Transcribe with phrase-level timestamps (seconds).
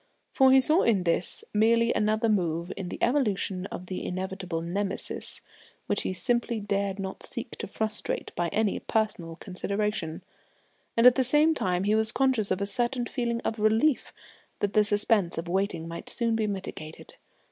[0.31, 5.41] For he saw in this merely another move in the evolution of the inevitable Nemesis
[5.85, 10.23] which he simply dared not seek to frustrate by any personal consideration;
[10.97, 14.11] and at the same time he was conscious of a certain feeling of relief
[14.57, 17.17] that the suspense of waiting might soon be mitigated.